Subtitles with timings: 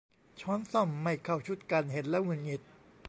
[0.41, 2.61] ช้อนส้อมไม่เข้าชุดกัน เห็นแล้วหงุดหงิด